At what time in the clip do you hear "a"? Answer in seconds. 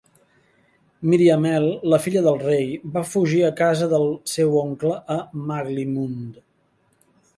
3.49-3.53, 5.17-5.19